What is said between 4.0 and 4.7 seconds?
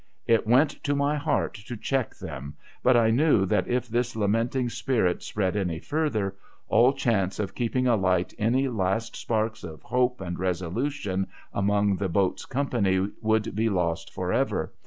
lamenting